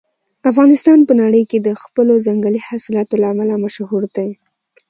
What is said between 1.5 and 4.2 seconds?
د خپلو ځنګلي حاصلاتو له امله مشهور